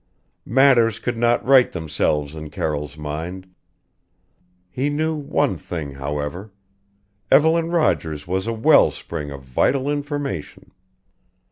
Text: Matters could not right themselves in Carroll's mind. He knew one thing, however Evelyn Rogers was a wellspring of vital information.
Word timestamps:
Matters 0.47 0.97
could 0.97 1.15
not 1.15 1.45
right 1.45 1.71
themselves 1.71 2.33
in 2.33 2.49
Carroll's 2.49 2.97
mind. 2.97 3.47
He 4.71 4.89
knew 4.89 5.13
one 5.13 5.57
thing, 5.59 5.91
however 5.91 6.51
Evelyn 7.29 7.69
Rogers 7.69 8.25
was 8.25 8.47
a 8.47 8.51
wellspring 8.51 9.29
of 9.29 9.43
vital 9.43 9.87
information. 9.91 10.71